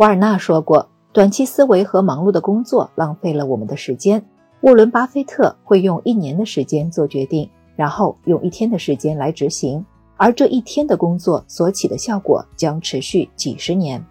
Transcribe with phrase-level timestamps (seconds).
[0.00, 4.24] 瓦尔纳说过：“短期思维和忙碌的工作浪费了我们的时间。”
[4.62, 7.46] 沃伦·巴菲特会用一年的时间做决定，
[7.76, 9.84] 然后用一天的时间来执行，
[10.16, 14.02] 而这一天的工作所起的效果将持续几十年。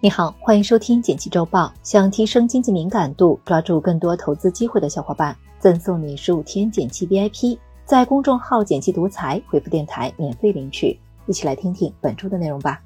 [0.00, 1.66] 你好，欢迎收听《简七周报》。
[1.82, 10.98] 想提升经济敏感度，抓住更多投资机会的小伙伴，赠送你十五天简七 VIP，在公众号“简七独裁回复“电台”免费领取。
[11.26, 12.80] 一起来听听本周的内容吧。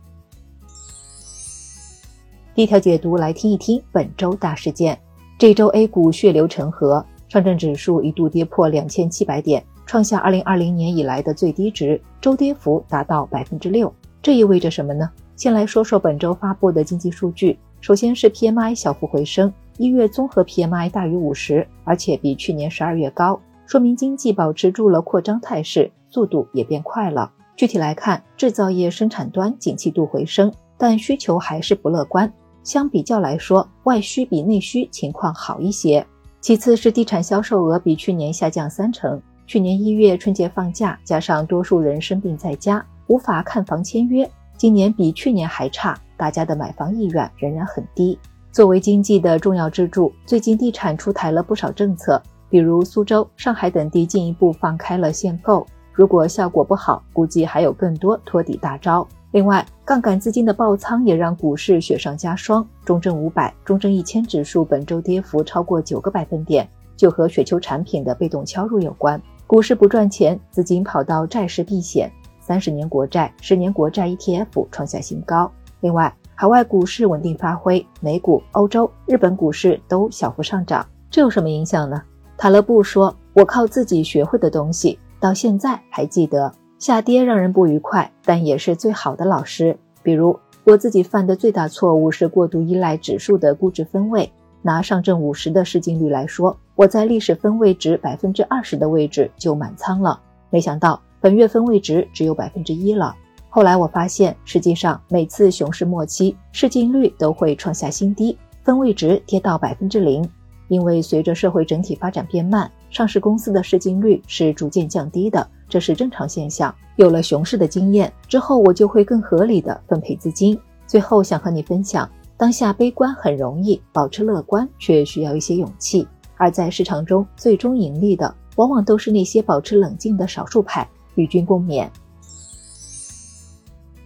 [2.57, 4.99] 第一条解读，来听一听本周大事件。
[5.37, 13.93] 这周 A 股血流成河，上证指数一度跌破两千七百点，创下二零二零年以来的最低值，周跌幅达到百分之六。
[14.23, 15.11] 这意味着什么呢？
[15.37, 17.59] 先来说说本周发布的经济数据。
[17.83, 27.31] 首先是 PMI 小幅回升，一月综合 PMI 大于五十，而且比去年十二月高，说明经济保持住了扩张态势，速度也变快了。
[27.55, 32.33] 具体来看，制造业生产端景气度回升，但需求还是不乐观。
[32.67, 36.05] 相比较来说，外需比内需情况好一些。
[36.41, 39.23] 其次是地产销售额比去年下降三成。
[39.47, 44.29] 去年一月春节放假，加上多数人生病在家，无法看房签约。
[44.57, 48.19] 今年比去年还差，大家的买房意愿仍然很低。
[48.51, 55.65] 作为经济的重要支柱，最近地产出台了不少政策，比如苏州、上海等地进一步放开了限购。
[55.93, 59.07] 如果效果不好，估计还有更多托底大招。
[59.37, 62.67] 另外，杠杆资金的爆仓也让股市雪上加霜。
[62.87, 69.21] 中证五百、中证一千指数本周跌幅超过九个百分点，就和雪球产品的被动敲入有关。
[69.47, 72.11] 股市不赚钱，资金跑到债市避险。
[72.41, 75.53] 三十年国债、十年国债 ETF 创下新高。
[75.81, 80.87] 另外，海外股市稳定发挥，美股、欧洲、日本股市都小幅上涨。
[81.11, 82.03] 这有什么影响呢？
[82.39, 89.77] 塔勒布说：“我靠自己学会的东西，到现在还记得。”下跌让人不愉快，但也是最好的老师。
[90.03, 94.31] 比如我自己犯的最大错误是过度依赖指数的估值分位。
[94.63, 100.21] 拿上证五十的市净率来说，我在历史分位值百分之二十的位置就满仓了，
[100.51, 103.15] 没想到本月分位值只有百分之一了。
[103.49, 110.29] 后来我发现，实际上每次熊市末期，市净率都会创下新低，分位值跌到百分之零。
[110.69, 115.47] 因为随着社会整体发展变慢，上市公司的市净率是逐渐降低的。
[115.69, 116.75] 这是正常现象。
[116.97, 120.59] 有了熊市的经验之后，我就会更合理的分配资金。
[120.87, 126.07] 最后想和你分享，当下悲观很容易，保持乐观却需要一些勇气。
[126.37, 130.89] 而在市场中，最终盈利的往往都是那些保持冷静的少数派。
[131.17, 131.89] 与君共勉。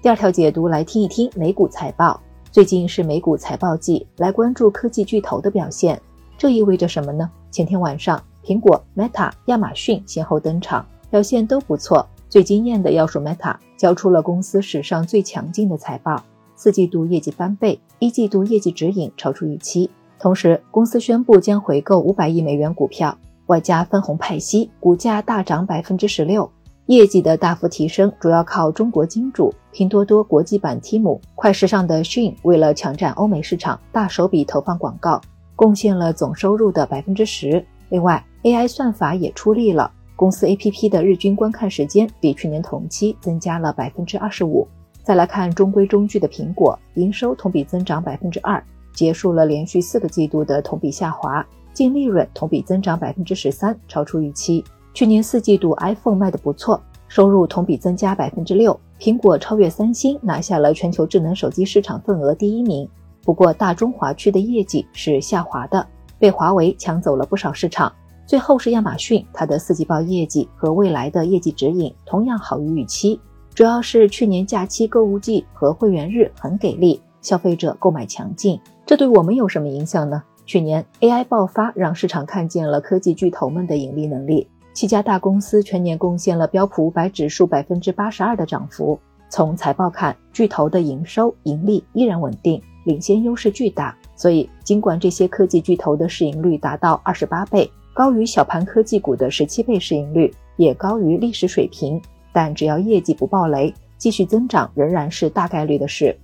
[0.01, 2.21] 第二条解读来听一听美股财报。
[2.53, 6.01] 最近是美股财报季，来关注科技巨头的表现。
[6.41, 7.31] 这意味着什么呢？
[7.51, 10.87] 前天晚上，苹果、Meta、亚马逊先后登场。
[11.11, 16.25] 表现都不错，最惊艳的要数 Meta，交出了公司史上最强劲的财报，
[16.57, 19.91] 四季度业绩翻倍，一季度业绩指引超出预期。
[20.19, 23.15] 同时，公司宣布将回购五百亿美元股票，
[23.49, 26.51] 外加分红派息，股价大涨百分之十六。
[26.87, 35.21] 业绩的大幅提升主要靠中国金主、拼多多国际版 Tim、快时尚的 Shein 为了抢占欧美市场，大手笔投放广告，
[35.61, 37.63] 贡献了总收入的百分之十。
[37.91, 39.93] 另外，AI 算法也出力了。
[40.17, 44.67] 公司 A P P 的日均观看时间比去年同期增加了百分之二十五。
[45.03, 48.63] 再来看中规中矩的苹果，营收同比增长百分之二，
[48.95, 51.47] 结束了连续四个季度的同比下滑。
[51.75, 54.65] 净利润同比增长百分之十三，超出预期。
[54.95, 62.89] 去年四季度 iPhone 卖的不错，收入同比增加百分之六，苹果超越三星，拿下了全球智能手机市场份额第一名。
[63.23, 65.87] 不过大中华区的业绩是下滑的，
[66.19, 67.93] 被华为抢走了不少市场。
[68.27, 73.21] 最后是亚马逊，它的四季报业绩和未来的业绩指引同样好于预期，
[73.55, 78.61] 主要是去年假期购物季和会员日很给力，消费者购买强劲。
[78.87, 80.23] 这对我们有什么影响呢？
[80.47, 88.99] 去年 AI 爆发，让市场看见了科技巨头们的盈利能力，七家大公司全年贡献了标普五百指数百分之八十二的涨幅。
[89.29, 93.97] 从财报看，巨头的营收盈利依然稳定，领先优势巨大。
[94.17, 97.71] 所以，尽管这些科技巨头的市盈率达到二十八倍。
[97.93, 102.01] 高于小盘科技股的十七倍市盈率，也高于历史水平。
[102.33, 106.17] 但只要业绩不爆雷，继续增长仍然是大概率的事。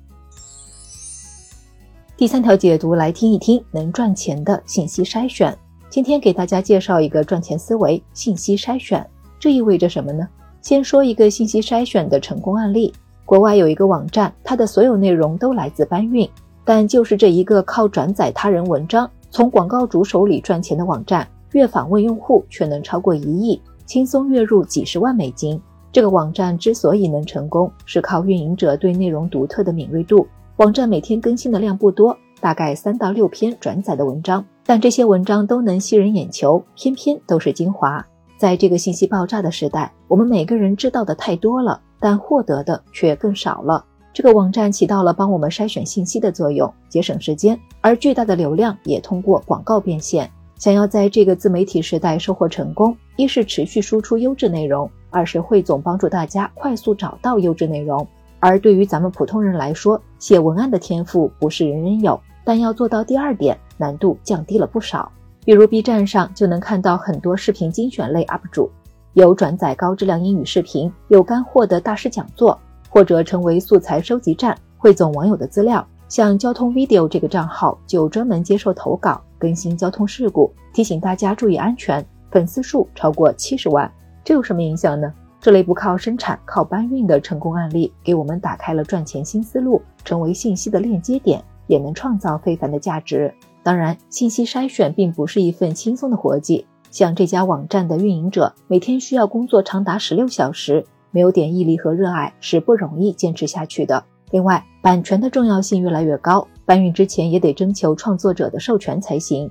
[2.16, 5.54] 第三条解读来听一听能赚钱的信息筛选。
[5.90, 9.04] 今天给大家介绍一个赚钱思维——信息筛选。
[9.38, 10.26] 这意味着什么呢？
[10.62, 12.92] 先说一个信息筛选的成功案例。
[13.24, 16.26] 国外有一个网站，它的所有内容都来自搬运，
[16.66, 21.26] 但就是这一个靠转载他人文章从广告主手里赚钱的网站。
[21.52, 25.58] 月访问用户却能超过一亿，轻松月入几十万美金。
[25.90, 30.26] 这个网站之所以能成功，是靠运营者对内容独特的敏锐度。
[30.56, 38.04] 网站每天更新的量不多，大概三到六篇转载的文章，但这些文章都能吸人眼球，篇篇都是精华。
[38.36, 43.82] 在这个信息爆炸的时代，我们每个人知道的太多了，但获得的却更少了。
[44.16, 50.30] 这个网站起到了帮我们筛选信息的作用，节省时间，而巨大的流量也通过广告变现。
[50.54, 58.08] 想要在这个自媒体时代收获成功，一是持续输出优质内容，二是汇总帮助大家快速找到优质内容。
[58.40, 65.12] 而对于咱们普通人来说，写文案的天赋不是人人有，但要做到第二点，难度降低了不少。
[65.44, 68.70] 比如 B 站上就能看到很多视频精选类 UP 主，
[69.12, 72.58] 有转载高质量英语视频，有干货的大师讲座。
[72.88, 75.86] 或者成为素材收集站，汇总网友的资料。
[76.08, 82.04] 像交通 video 这个账号就专门接受投稿，更新交通事故，提醒大家注意安全。
[82.30, 83.90] 粉丝数超过七十万，
[84.22, 85.12] 这有什么影响呢？
[85.40, 93.32] 这类不靠生产、靠搬运的成功案例，给我们打开了赚钱新思路，成为信息的链接点，也能创造非凡的价值。
[93.62, 96.66] 当然，信息筛选并不是一份轻松的活计。
[96.90, 100.84] 像这家网站的运营者，每天需要工作长达十六小时。
[101.16, 104.04] 没有点毅力和热爱是不容易坚持下去的。
[104.32, 109.50] 另外，版权的重要性越来越高，搬运之前也得征求创作者的授权才行。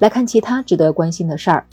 [0.00, 1.64] 来看其他值得关心的事儿，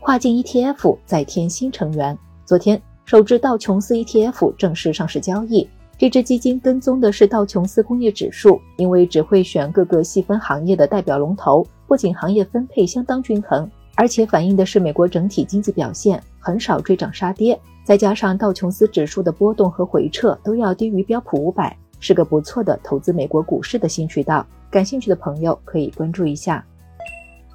[0.00, 2.18] 跨境 ETF 再添新成员。
[2.44, 5.68] 昨天，首支道琼斯 ETF 正式上市交易。
[5.96, 13.70] 这支基金跟踪的是道琼斯工业指数，因为只会选各个细分行业的代表龙头，不仅行业分配相当均衡。
[13.94, 17.58] 而且反映的是美国整体经济表现，很少追涨杀跌。
[17.84, 24.46] 再加上道琼斯指数的波动和回撤都要低于标普五百，是个不错的投资美国股市的新渠道。
[24.70, 26.64] 感兴趣的朋友可以关注一下。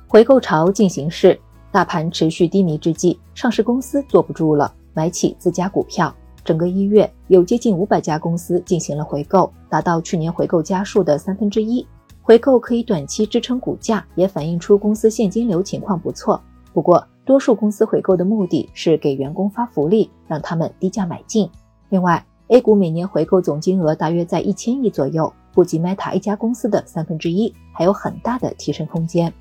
[0.07, 1.39] 回购潮进行式，
[1.71, 6.13] 大盘持续低迷之际，上市公司坐不住了，买起自家股票。
[6.45, 11.85] 整个一月，有接近五百家公司进行了回购，达到去年回购家数的三分之一。
[12.21, 16.41] 回购可以短期支撑股价，也反映出公司现金流情况不错。
[16.73, 21.49] 不过，多数公司回购的目的是给员工发福利，让他们低价买进。
[21.89, 29.31] 另外，A 股每年回购总金额大约在一千亿左右，不及 Meta 一家公司的三分之一，还有很大的提升空间。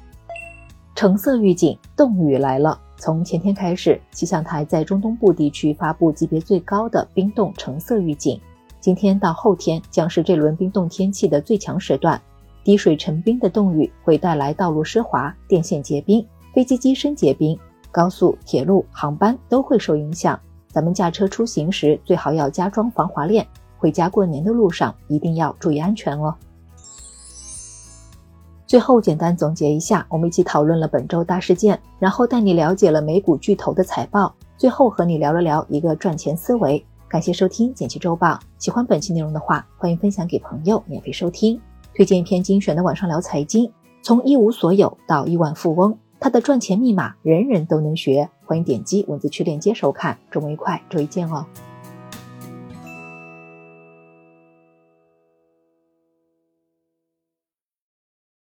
[0.97, 2.77] 橙色预警，冻雨来了。
[2.97, 8.41] 从前天开始，气象台在中东部地区发布级别最高的冰冻橙色预警。
[8.81, 12.21] 今天到后天将是这轮冰冻天气的最强时段。
[12.65, 17.57] 滴水成冰的冻雨会带来道路湿滑、电线结冰、飞机机身结冰，
[17.97, 20.39] 高速、铁路、航班都会受影响。
[20.69, 23.47] 咱们驾车出行时最好要加装防滑链，
[23.79, 26.35] 回家过年的路上一定要注意安全哦。
[28.67, 36.85] 最后简单总结一下，我们一起讨论了本周大事件，然后带你了解了美股巨头的财报，最后和你聊了聊一个赚钱思维。
[37.09, 41.59] 感谢收听《简七周报》，喜欢本期内容的话，欢迎分享给朋友，免费收听。
[41.95, 43.73] 推荐一篇精选的晚上聊财经，
[44.03, 48.29] 从一无所有到亿万富翁，他的赚钱密码人人都能学。
[48.45, 51.47] 欢迎点击文字区链接收看，周末愉快，周一见哦。